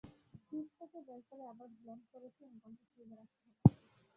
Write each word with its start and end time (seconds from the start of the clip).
Fridge 0.43 0.67
থেকে 0.77 0.97
বের 1.07 1.21
করে 1.29 1.43
আবার 1.51 1.67
ব্লেন্ড 1.75 2.03
করে 2.11 2.27
তিন 2.37 2.51
ঘণ্টা 2.61 2.85
ফ্রিজে 2.87 3.15
রাখতে 3.15 3.39
হবে। 3.45 3.69